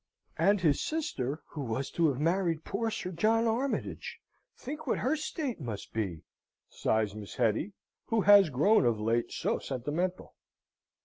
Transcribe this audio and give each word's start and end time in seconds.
"And 0.39 0.59
his 0.61 0.81
sister, 0.81 1.43
who 1.49 1.61
was 1.61 1.91
to 1.91 2.07
have 2.09 2.19
married 2.19 2.63
poor 2.65 2.89
Sir 2.89 3.11
John 3.11 3.45
Armytage, 3.45 4.17
think 4.57 4.87
what 4.87 4.97
her 4.97 5.15
state 5.15 5.61
must 5.61 5.93
be!" 5.93 6.23
sighs 6.67 7.13
Miss 7.13 7.35
Hetty, 7.35 7.73
who 8.05 8.21
has 8.21 8.49
grown 8.49 8.83
of 8.83 8.99
late 8.99 9.31
so 9.31 9.59
sentimental. 9.59 10.33